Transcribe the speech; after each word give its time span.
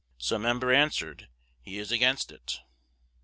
(Some 0.17 0.41
member 0.41 0.73
answered, 0.73 1.29
He 1.61 1.77
is 1.77 1.91
against 1.91 2.31
it.") 2.31 2.61